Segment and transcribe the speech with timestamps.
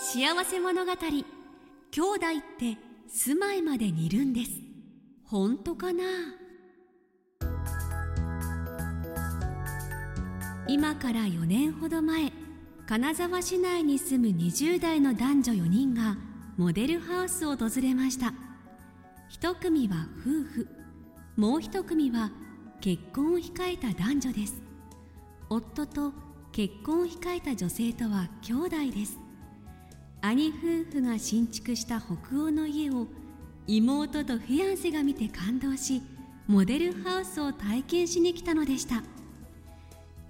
[0.00, 0.92] 幸せ物語。
[0.92, 2.20] 兄弟っ
[2.58, 4.52] て住まいまで似るんです。
[5.24, 6.04] 本当かな？
[10.68, 12.32] 今から4年ほど前
[12.86, 16.16] 金沢市内に住む20代の男女4人が
[16.56, 18.32] モデルハウスを訪れました。
[19.28, 20.68] 一組は夫婦。
[21.36, 22.30] もう一組は
[22.80, 24.62] 結婚を控えた男女です。
[25.54, 26.14] 夫と
[26.50, 29.18] 結婚を控えた女性とは兄弟です。
[30.22, 33.06] 兄夫婦が新築した北欧の家を
[33.66, 36.00] 妹とフィアンセが見て感動し
[36.46, 39.02] モデルハウスを体験しに来たのでした。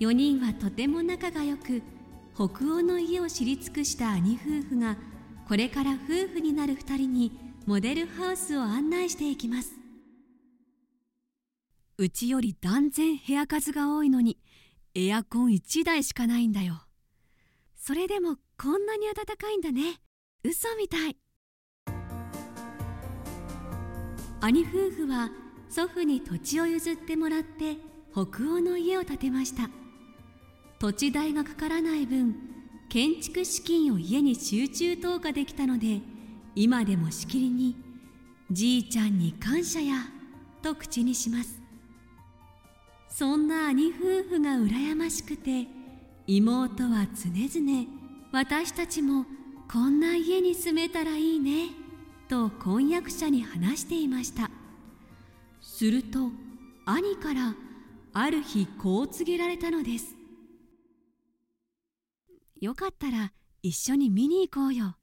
[0.00, 1.82] 4人はとても仲が良く
[2.34, 4.96] 北欧の家を知り尽くした兄夫婦が
[5.46, 7.30] これから夫婦になる2人に
[7.66, 9.72] モデルハウスを案内していきます。
[11.96, 14.36] うちより断然部屋数が多いのに
[14.94, 16.82] エアコン1台しかないんだよ。
[17.76, 20.00] それでもこんなに暖かいんだね。
[20.44, 21.16] 嘘みたい。
[24.42, 25.30] 兄夫婦は
[25.70, 27.76] 祖父に土地を譲ってもらって
[28.12, 29.70] 北欧の家を建てました。
[30.78, 32.34] 土地代がかからない分
[32.90, 36.00] 建築資金を家に集中投下できたので
[36.54, 37.76] 今でもしきりに
[38.50, 40.10] 「じいちゃんに感謝や」
[40.60, 41.61] と口にします。
[43.14, 45.66] そんな兄夫婦が羨ましくて
[46.26, 47.86] 妹は常々
[48.32, 49.26] 私たちも
[49.70, 51.66] こんな家に住めたらいいね
[52.28, 54.50] と婚約者に話していました。
[55.60, 56.30] すると
[56.86, 57.54] 兄から
[58.14, 60.16] ある日こう告げられたのです。
[62.62, 63.32] よかったら
[63.62, 64.96] 一緒に見に行こうよ。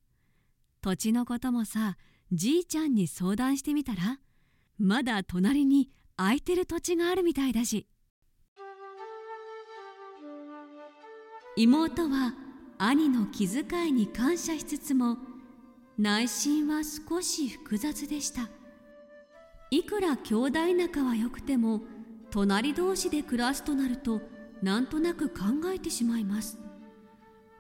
[0.82, 1.96] 土地のこともさ
[2.32, 4.20] じいちゃんに相談してみたら
[4.80, 7.86] まだ隣に空いてる土地があるみたいだし。
[11.62, 12.36] 妹は
[12.78, 15.18] 兄の気遣いに感謝しつつも
[15.98, 18.48] 内心は少し複雑でした。
[19.70, 21.82] いくら兄弟仲は良くても
[22.32, 24.22] 隣同士で暮らすとなると
[24.62, 26.58] なんとなく考えてしまいます。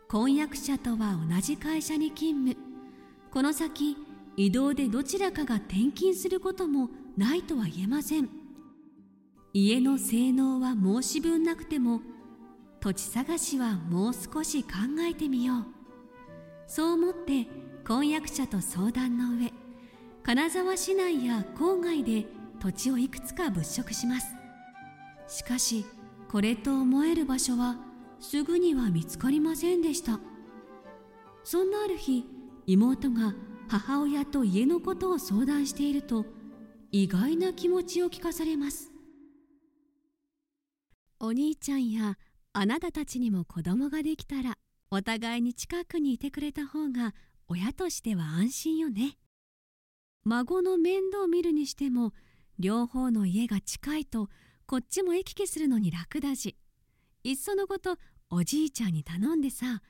[0.08, 2.70] 婚約者とは同じ会社に勤務。
[3.32, 3.98] この先
[4.38, 8.30] 移動でどちらかが転勤することもないとは言えません。
[9.52, 12.00] 家の性能は申し分なくても
[12.80, 14.70] 土地探しはもう少し考
[15.02, 15.66] えてみよう。
[16.68, 17.48] そう思って
[17.86, 19.52] 婚約者と相談の上
[20.24, 22.26] 金沢市内や郊外で
[22.60, 24.36] 土地をいくつか物色します。
[25.28, 25.86] しかし
[26.30, 27.78] これと思える場所は
[28.20, 30.20] すぐには見つかりませんでした。
[31.44, 32.26] そんなある日
[32.68, 33.34] 妹が
[33.68, 36.26] 母親と家のことを相談していると
[36.92, 38.92] 意外な気持ちを聞かされます。
[41.20, 42.18] お兄ちゃんや
[42.52, 44.58] あなたたちにも子供ができたら
[44.90, 47.14] お互いに近くにいてくれた方が
[47.48, 49.18] 親としては安心よね。
[50.26, 52.12] 孫の面倒を見るにしても
[52.58, 54.30] 両方の家が近いと
[54.66, 56.58] こっちも行き来するのに楽だし
[57.24, 57.98] いっそのこと
[58.30, 59.82] おじいちゃんに頼んでさ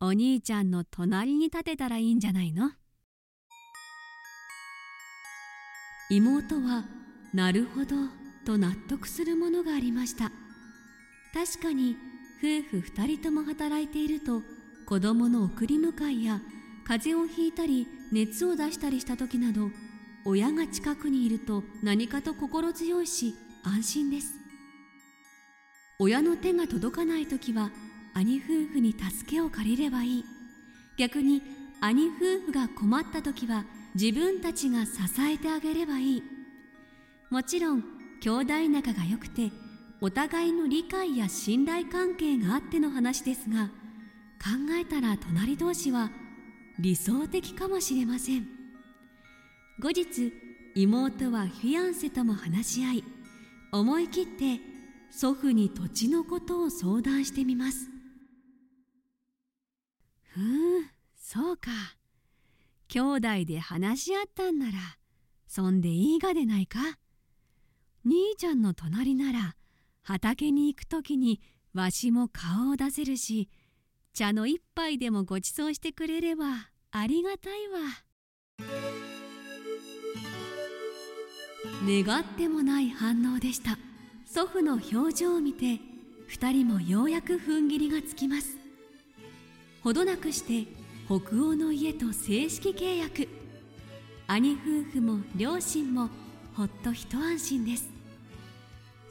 [0.00, 2.70] お兄ちゃんの隣に立てたらいいんじゃないの？
[6.10, 6.84] 妹は
[7.32, 7.96] なるほど
[8.44, 10.32] と納得するものがありました。
[11.34, 11.96] 確かに
[12.38, 14.42] 夫婦2人とも働いていると
[14.86, 16.40] 子供の送り迎えや
[16.86, 19.70] 風邪をひいたり熱を出したりした時など
[20.24, 24.34] 親が近くにいると何かと心強いし安心です。
[25.98, 27.70] 親の手が届かない時は
[28.12, 30.24] 兄夫婦に助けを借りればいい。
[30.98, 31.42] 逆に
[31.80, 33.64] 兄夫婦が困った時は
[33.94, 36.22] 自分たちが支えてあげればいい。
[37.30, 37.82] もちろん
[38.20, 39.50] 兄弟仲が良くて
[40.00, 43.66] お互いの理解や信頼関係があっての話ですが
[44.38, 46.10] 考えたら隣同士は
[46.78, 48.46] 理想的かもしれません。
[49.80, 50.32] 後日
[50.74, 53.04] 妹はフィアンセとも話し合い
[53.72, 54.60] 思い切って
[55.10, 57.88] 祖父に土地のことを相談してみます。
[60.24, 61.70] ふんそうか。
[62.88, 64.72] 兄弟で話し合ったんなら
[65.46, 66.78] そんでいいがでないか。
[68.04, 69.56] 兄ちゃんの隣なら
[70.08, 71.40] 畑に行く時に
[71.74, 73.48] わしも顔を出せるし
[74.14, 76.46] 茶の一杯でもごちそうしてくれれば
[76.92, 77.80] ありがたいわ。
[81.84, 83.78] 願ってもない反応でした。
[84.24, 85.80] 祖父の表情を見て
[86.30, 88.56] 2人もようやく踏ん切りがつきます。
[89.82, 90.70] ほどなくして
[91.06, 93.28] 北欧の家と正式契約。
[94.28, 96.10] 兄夫婦も両親も
[96.54, 97.95] ほっと一安心です。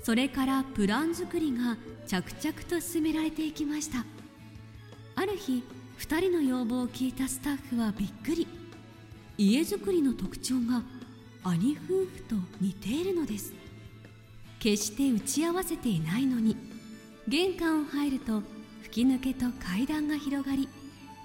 [0.05, 4.05] それからプラン作りが着々と進められていきました。
[5.15, 5.63] ある日
[5.97, 8.47] 2人の要望を聞いたスタッフはびっくり。
[9.35, 10.83] 家づくりの特徴が
[11.43, 13.51] 兄夫婦と似ているのです。
[14.59, 16.55] 決して打ち合わせていないのに
[17.27, 18.43] 玄関を入ると
[18.83, 20.69] 吹き抜けと階段が広がり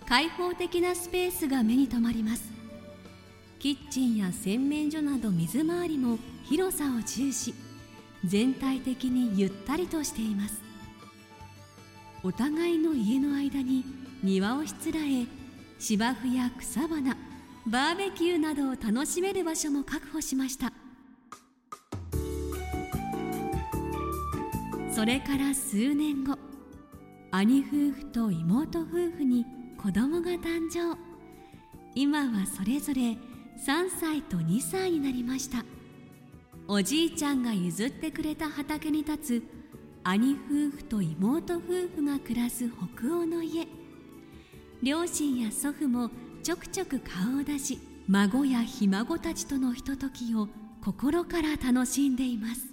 [0.09, 2.51] 開放的なスペースが目に留まります。
[3.59, 7.53] キッチンや洗面所など水回りも広さを重視。
[8.25, 10.63] 全体的にゆったりとしています。
[12.23, 13.85] お互いの家の間に
[14.23, 15.27] 庭をしつらえ
[15.79, 17.17] 芝生や草花
[17.67, 20.73] バーベキューなどを楽しめる場所も確保しました。
[24.95, 26.37] それから数年後
[27.31, 29.47] 兄夫婦と妹夫婦に
[29.79, 30.99] 子供が誕生。
[31.95, 33.17] 今はそれぞれ3
[33.99, 35.65] 歳と2歳になりました。
[36.73, 39.43] おじいちゃんが譲ってくれた畑に立つ
[40.05, 40.37] 兄
[40.71, 41.63] 夫婦と妹夫
[41.97, 43.67] 婦が暮らす北欧の家。
[44.81, 46.11] 両親や祖父も
[46.45, 50.47] ちょくちょく顔を出し孫やひ孫たちとのひとときを
[50.85, 52.70] 心から楽しんでいます。